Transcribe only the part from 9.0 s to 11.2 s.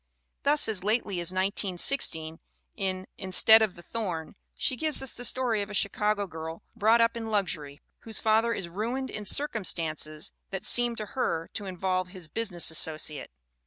in circumstances that seem to